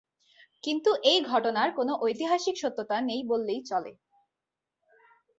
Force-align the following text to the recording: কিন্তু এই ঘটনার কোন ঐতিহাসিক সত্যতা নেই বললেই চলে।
কিন্তু 0.63 0.91
এই 1.03 1.19
ঘটনার 1.23 1.69
কোন 1.71 1.89
ঐতিহাসিক 2.01 2.55
সত্যতা 2.57 2.97
নেই 3.01 3.21
বললেই 3.23 3.61
চলে। 3.65 3.91